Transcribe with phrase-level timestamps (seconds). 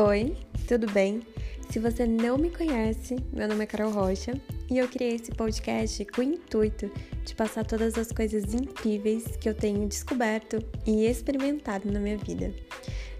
[0.00, 0.36] Oi,
[0.68, 1.26] tudo bem?
[1.70, 4.40] Se você não me conhece, meu nome é Carol Rocha
[4.70, 6.88] e eu criei esse podcast com o intuito
[7.24, 12.54] de passar todas as coisas incríveis que eu tenho descoberto e experimentado na minha vida.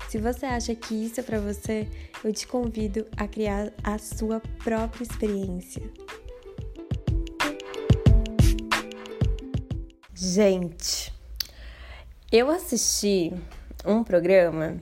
[0.08, 1.88] Se você acha que isso é para você,
[2.22, 5.82] eu te convido a criar a sua própria experiência.
[10.14, 11.12] Gente,
[12.30, 13.32] eu assisti
[13.84, 14.80] um programa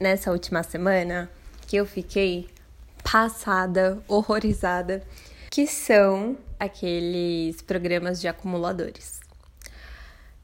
[0.00, 1.30] nessa última semana
[1.66, 2.48] que eu fiquei
[3.04, 5.02] passada, horrorizada,
[5.50, 9.20] que são aqueles programas de acumuladores.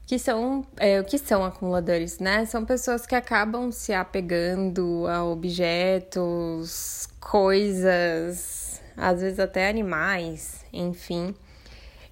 [0.05, 2.45] Que são, é, o que são acumuladores, né?
[2.45, 11.35] São pessoas que acabam se apegando a objetos, coisas, às vezes até animais, enfim.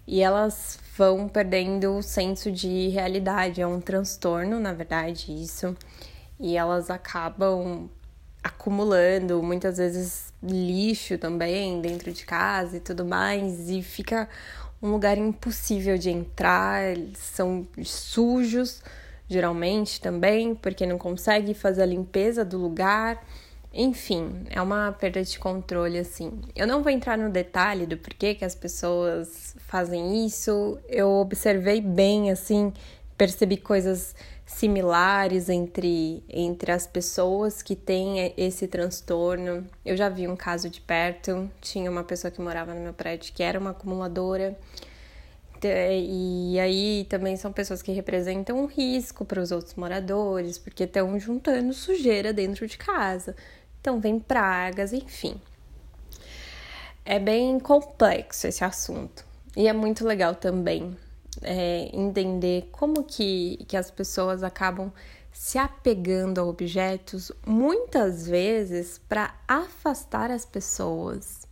[0.06, 3.62] E elas vão perdendo o senso de realidade.
[3.62, 5.76] É um transtorno, na verdade, isso
[6.40, 7.90] e elas acabam
[8.44, 14.30] acumulando muitas vezes lixo também dentro de casa e tudo mais e fica
[14.82, 18.84] um lugar impossível de entrar, eles são sujos
[19.28, 23.24] geralmente também, porque não consegue fazer a limpeza do lugar.
[23.74, 26.42] Enfim, é uma perda de controle assim.
[26.56, 30.80] Eu não vou entrar no detalhe do porquê que as pessoas fazem isso.
[30.88, 32.72] Eu observei bem assim,
[33.18, 34.16] percebi coisas
[34.46, 39.68] similares entre, entre as pessoas que têm esse transtorno.
[39.84, 43.34] Eu já vi um caso de perto, tinha uma pessoa que morava no meu prédio
[43.34, 44.58] que era uma acumuladora.
[45.64, 51.20] E aí também são pessoas que representam um risco para os outros moradores, porque estão
[51.20, 53.36] juntando sujeira dentro de casa.
[53.82, 55.42] Então vem pragas, enfim.
[57.04, 59.26] É bem complexo esse assunto.
[59.58, 60.96] E é muito legal também
[61.42, 64.92] é, entender como que, que as pessoas acabam
[65.32, 71.46] se apegando a objetos, muitas vezes para afastar as pessoas.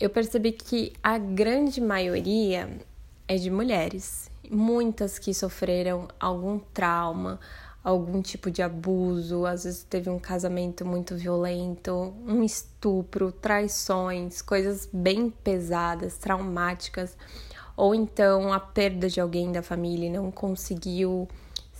[0.00, 2.80] Eu percebi que a grande maioria
[3.28, 7.38] é de mulheres, muitas que sofreram algum trauma,
[7.82, 14.88] algum tipo de abuso, às vezes teve um casamento muito violento, um estupro, traições, coisas
[14.90, 17.14] bem pesadas, traumáticas
[17.76, 21.28] ou então a perda de alguém da família e não conseguiu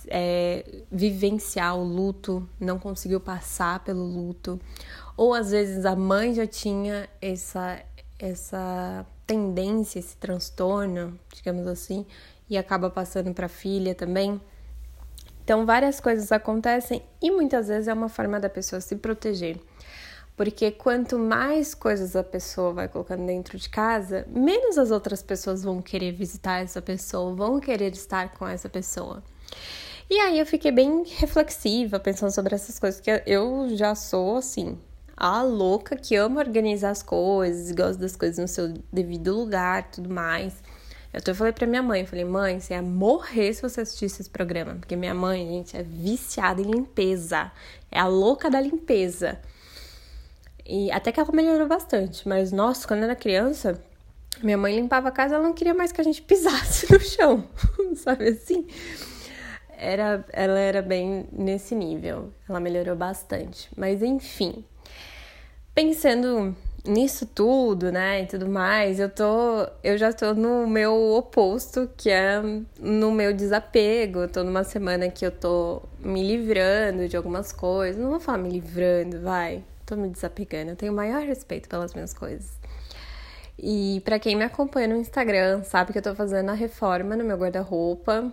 [0.07, 4.59] é, vivenciar o luto, não conseguiu passar pelo luto,
[5.17, 7.81] ou às vezes a mãe já tinha essa,
[8.19, 12.05] essa tendência, esse transtorno, digamos assim,
[12.49, 14.39] e acaba passando para a filha também.
[15.43, 19.59] Então, várias coisas acontecem e muitas vezes é uma forma da pessoa se proteger.
[20.35, 25.63] Porque quanto mais coisas a pessoa vai colocando dentro de casa, menos as outras pessoas
[25.63, 29.23] vão querer visitar essa pessoa, vão querer estar com essa pessoa.
[30.09, 34.77] E aí eu fiquei bem reflexiva pensando sobre essas coisas, que eu já sou assim,
[35.15, 40.09] a louca que ama organizar as coisas, gosta das coisas no seu devido lugar, tudo
[40.09, 40.53] mais.
[41.13, 44.21] Eu até falei pra minha mãe, eu falei, mãe, você ia morrer se você assistisse
[44.21, 47.49] esse programa, porque minha mãe, gente, é viciada em limpeza,
[47.89, 49.39] é a louca da limpeza.
[50.65, 53.79] E até que ela melhorou bastante, mas nossa, quando eu era criança,
[54.41, 57.47] minha mãe limpava a casa, ela não queria mais que a gente pisasse no chão,
[57.95, 58.65] sabe assim?
[59.77, 63.69] Era, ela era bem nesse nível, ela melhorou bastante.
[63.77, 64.65] Mas enfim,
[65.75, 71.89] pensando nisso tudo, né, e tudo mais, eu tô, eu já tô no meu oposto,
[71.97, 72.41] que é
[72.79, 74.19] no meu desapego.
[74.21, 78.01] Eu tô numa semana que eu tô me livrando de algumas coisas.
[78.01, 80.71] Não vou falar me livrando, vai tô me desapegando.
[80.71, 82.59] Eu tenho o maior respeito pelas minhas coisas.
[83.57, 87.23] E para quem me acompanha no Instagram, sabe que eu tô fazendo a reforma no
[87.23, 88.31] meu guarda-roupa.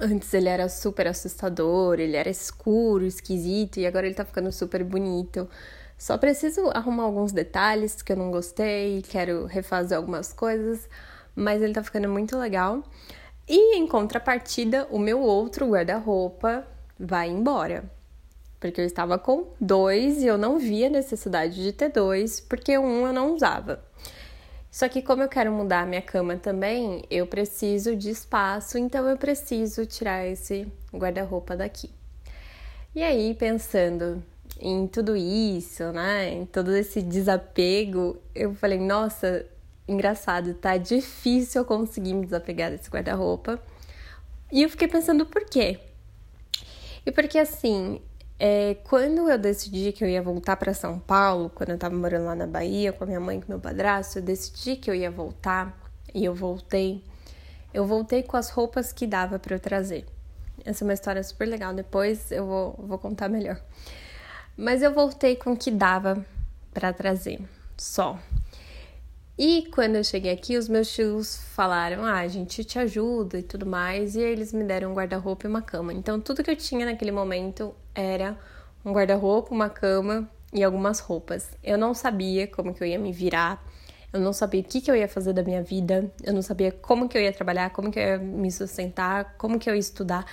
[0.00, 4.84] Antes ele era super assustador, ele era escuro, esquisito, e agora ele tá ficando super
[4.84, 5.48] bonito.
[5.96, 10.88] Só preciso arrumar alguns detalhes que eu não gostei, quero refazer algumas coisas,
[11.34, 12.84] mas ele tá ficando muito legal.
[13.48, 16.64] E em contrapartida, o meu outro guarda-roupa
[16.96, 17.97] vai embora
[18.60, 23.06] porque eu estava com dois e eu não via necessidade de ter dois, porque um
[23.06, 23.82] eu não usava.
[24.70, 29.08] Só que como eu quero mudar a minha cama também, eu preciso de espaço, então
[29.08, 31.90] eu preciso tirar esse guarda-roupa daqui.
[32.94, 34.22] E aí, pensando
[34.60, 39.46] em tudo isso, né, em todo esse desapego, eu falei, nossa,
[39.86, 43.60] engraçado, tá difícil eu conseguir me desapegar desse guarda-roupa.
[44.52, 45.78] E eu fiquei pensando por quê?
[47.06, 48.00] E porque assim,
[48.38, 52.26] é, quando eu decidi que eu ia voltar para São Paulo, quando eu tava morando
[52.26, 54.94] lá na Bahia com a minha mãe e com meu padrasto, eu decidi que eu
[54.94, 55.76] ia voltar
[56.14, 57.02] e eu voltei.
[57.74, 60.06] Eu voltei com as roupas que dava para eu trazer.
[60.64, 63.60] Essa é uma história super legal, depois eu vou, vou contar melhor.
[64.56, 66.24] Mas eu voltei com o que dava
[66.72, 67.40] para trazer,
[67.76, 68.18] só.
[69.38, 73.42] E quando eu cheguei aqui, os meus tios falaram: ah, a gente te ajuda e
[73.42, 74.16] tudo mais.
[74.16, 75.92] E eles me deram um guarda-roupa e uma cama.
[75.92, 78.38] Então, tudo que eu tinha naquele momento era
[78.84, 81.50] um guarda-roupa, uma cama e algumas roupas.
[81.62, 83.62] Eu não sabia como que eu ia me virar.
[84.12, 86.10] Eu não sabia o que, que eu ia fazer da minha vida.
[86.22, 89.58] Eu não sabia como que eu ia trabalhar, como que eu ia me sustentar, como
[89.58, 90.24] que eu ia estudar.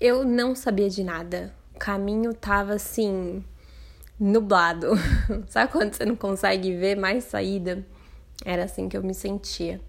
[0.00, 1.54] Eu não sabia de nada.
[1.74, 3.44] O caminho tava assim
[4.18, 4.92] nublado.
[5.48, 7.84] Sabe quando você não consegue ver mais saída?
[8.44, 9.80] Era assim que eu me sentia.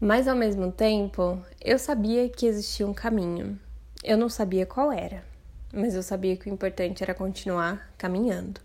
[0.00, 3.58] Mas ao mesmo tempo, eu sabia que existia um caminho.
[4.04, 5.24] Eu não sabia qual era,
[5.72, 8.60] mas eu sabia que o importante era continuar caminhando.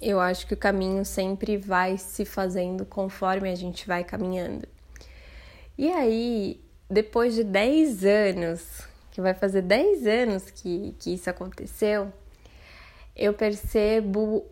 [0.00, 4.66] Eu acho que o caminho sempre vai se fazendo conforme a gente vai caminhando.
[5.78, 12.12] E aí, depois de 10 anos, que vai fazer 10 anos que, que isso aconteceu,
[13.14, 14.44] eu percebo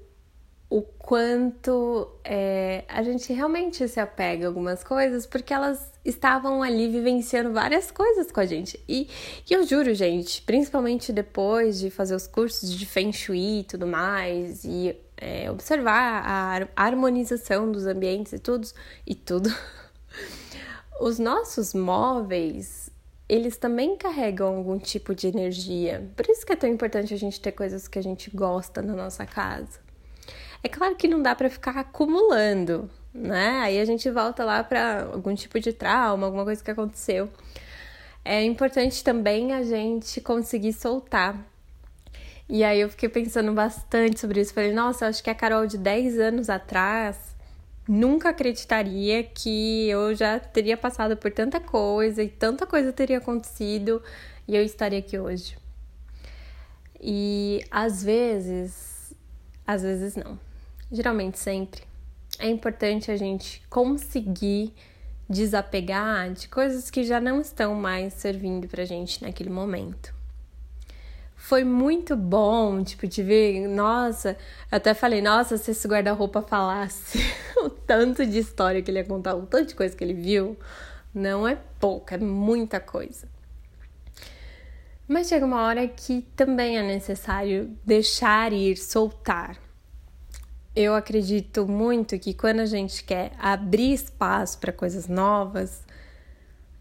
[0.74, 6.88] o quanto é, a gente realmente se apega a algumas coisas porque elas estavam ali
[6.88, 8.82] vivenciando várias coisas com a gente.
[8.88, 9.08] E,
[9.48, 13.86] e eu juro, gente, principalmente depois de fazer os cursos de Feng Shui e tudo
[13.86, 18.66] mais, e é, observar a harmonização dos ambientes e tudo,
[19.06, 19.54] e tudo.
[21.00, 22.90] Os nossos móveis,
[23.28, 26.10] eles também carregam algum tipo de energia.
[26.16, 28.92] Por isso que é tão importante a gente ter coisas que a gente gosta na
[28.92, 29.83] nossa casa.
[30.64, 33.60] É claro que não dá para ficar acumulando, né?
[33.60, 37.28] Aí a gente volta lá para algum tipo de trauma, alguma coisa que aconteceu.
[38.24, 41.38] É importante também a gente conseguir soltar.
[42.48, 44.54] E aí eu fiquei pensando bastante sobre isso.
[44.54, 47.36] Falei, nossa, acho que a Carol de 10 anos atrás
[47.86, 54.02] nunca acreditaria que eu já teria passado por tanta coisa e tanta coisa teria acontecido
[54.48, 55.58] e eu estaria aqui hoje.
[56.98, 59.12] E às vezes,
[59.66, 60.53] às vezes não
[60.90, 61.82] geralmente sempre,
[62.38, 64.72] é importante a gente conseguir
[65.28, 70.14] desapegar de coisas que já não estão mais servindo pra gente naquele momento.
[71.36, 74.30] Foi muito bom, tipo, de ver, nossa,
[74.70, 77.18] eu até falei, nossa, se esse guarda-roupa falasse
[77.62, 80.56] o tanto de história que ele ia contar, o tanto de coisa que ele viu,
[81.14, 83.28] não é pouca, é muita coisa.
[85.06, 89.63] Mas chega uma hora que também é necessário deixar ir, soltar
[90.76, 95.84] eu acredito muito que quando a gente quer abrir espaço para coisas novas,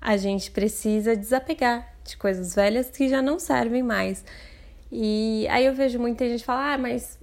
[0.02, 4.26] a gente precisa desapegar de coisas velhas que já não servem mais.
[4.92, 7.20] E aí eu vejo muita gente falar, ah, mas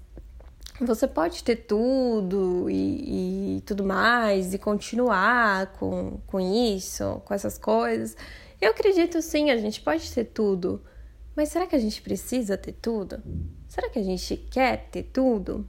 [0.81, 7.59] você pode ter tudo e, e, tudo mais, e continuar com, com isso, com essas
[7.59, 8.17] coisas.
[8.61, 10.83] Eu acredito sim, a gente pode ter tudo.
[11.37, 13.23] Mas será que a gente precisa ter tudo?
[13.69, 15.67] Será que a gente quer ter tudo?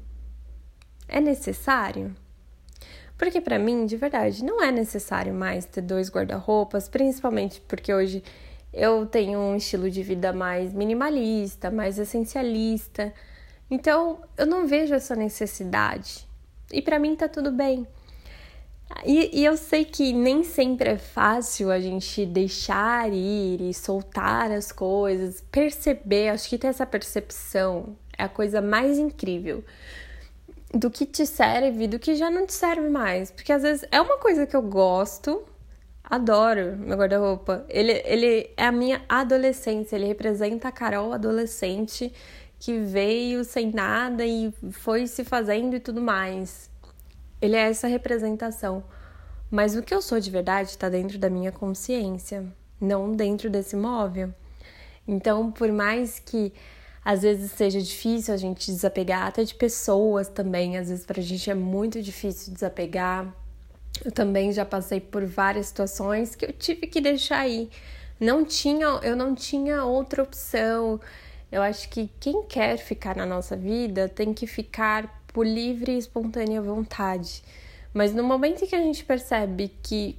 [1.12, 2.16] É necessário?
[3.18, 8.24] Porque para mim, de verdade, não é necessário mais ter dois guarda-roupas, principalmente porque hoje
[8.74, 13.14] eu tenho um estilo de vida mais minimalista, mais essencialista.
[13.70, 16.28] Então, eu não vejo essa necessidade.
[16.72, 17.86] E para mim tá tudo bem.
[19.06, 24.52] E, e, eu sei que nem sempre é fácil a gente deixar ir e soltar
[24.52, 26.30] as coisas, perceber.
[26.30, 29.64] Acho que ter essa percepção é a coisa mais incrível
[30.74, 33.32] do que te serve e do que já não te serve mais.
[33.32, 35.44] Porque às vezes é uma coisa que eu gosto,
[36.04, 37.66] adoro meu guarda-roupa.
[37.70, 42.14] Ele, ele é a minha adolescência, ele representa a Carol adolescente
[42.60, 46.70] que veio sem nada e foi se fazendo e tudo mais.
[47.42, 48.84] Ele é essa representação.
[49.50, 52.46] Mas o que eu sou de verdade está dentro da minha consciência,
[52.80, 54.34] não dentro desse móvel.
[55.08, 56.54] Então, por mais que
[57.04, 61.50] às vezes seja difícil a gente desapegar até de pessoas também, às vezes pra gente
[61.50, 63.34] é muito difícil desapegar.
[64.04, 67.70] Eu também já passei por várias situações que eu tive que deixar aí.
[68.20, 71.00] Não tinha, eu não tinha outra opção.
[71.52, 75.98] Eu acho que quem quer ficar na nossa vida tem que ficar por livre e
[75.98, 77.44] espontânea vontade.
[77.94, 80.18] Mas no momento em que a gente percebe que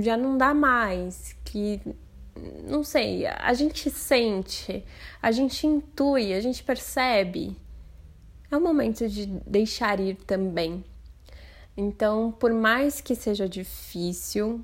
[0.00, 1.80] já não dá mais, que
[2.64, 4.84] não sei, a gente sente,
[5.20, 7.56] a gente intui, a gente percebe.
[8.50, 10.84] É o momento de deixar ir também.
[11.76, 14.62] Então, por mais que seja difícil,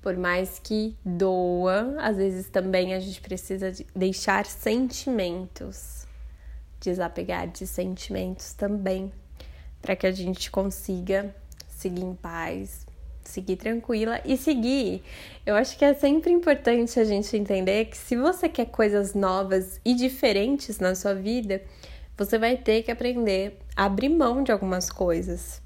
[0.00, 6.06] por mais que doa, às vezes também a gente precisa de deixar sentimentos,
[6.80, 9.12] desapegar de sentimentos também,
[9.80, 11.34] para que a gente consiga
[11.68, 12.86] seguir em paz,
[13.24, 15.02] seguir tranquila e seguir.
[15.44, 19.80] Eu acho que é sempre importante a gente entender que se você quer coisas novas
[19.84, 21.62] e diferentes na sua vida,
[22.16, 25.62] você vai ter que aprender a abrir mão de algumas coisas.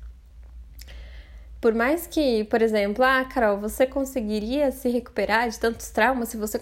[1.60, 6.36] Por mais que, por exemplo, ah, Carol, você conseguiria se recuperar de tantos traumas se
[6.36, 6.60] você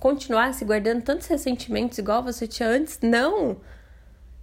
[0.00, 2.98] continuasse guardando tantos ressentimentos igual você tinha antes?
[3.02, 3.56] Não!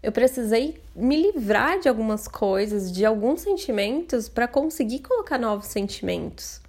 [0.04, 6.60] Eu precisei me livrar de algumas coisas, de alguns sentimentos, para conseguir colocar novos sentimentos.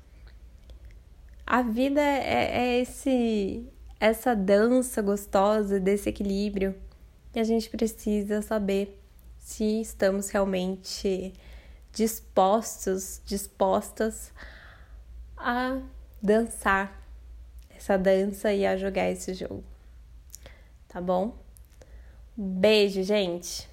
[1.47, 3.67] A vida é, é esse,
[3.99, 6.75] essa dança gostosa desse equilíbrio
[7.35, 8.99] e a gente precisa saber
[9.39, 11.33] se estamos realmente
[11.93, 14.31] dispostos, dispostas
[15.37, 15.81] a
[16.23, 17.03] dançar
[17.75, 19.65] essa dança e a jogar esse jogo.
[20.87, 21.42] Tá bom?
[22.37, 23.72] Beijo, gente!